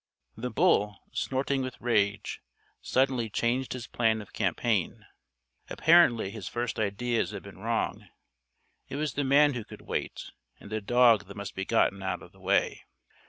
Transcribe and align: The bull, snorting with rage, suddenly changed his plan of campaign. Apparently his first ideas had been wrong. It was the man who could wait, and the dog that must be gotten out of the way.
The 0.35 0.49
bull, 0.49 0.97
snorting 1.11 1.61
with 1.61 1.79
rage, 1.79 2.41
suddenly 2.81 3.29
changed 3.29 3.73
his 3.73 3.85
plan 3.85 4.19
of 4.19 4.33
campaign. 4.33 5.05
Apparently 5.69 6.31
his 6.31 6.47
first 6.47 6.79
ideas 6.79 7.29
had 7.29 7.43
been 7.43 7.59
wrong. 7.59 8.07
It 8.89 8.95
was 8.95 9.13
the 9.13 9.23
man 9.23 9.53
who 9.53 9.63
could 9.63 9.81
wait, 9.83 10.31
and 10.59 10.71
the 10.71 10.81
dog 10.81 11.27
that 11.27 11.37
must 11.37 11.53
be 11.53 11.65
gotten 11.65 12.01
out 12.01 12.23
of 12.23 12.31
the 12.31 12.39
way. 12.41 12.83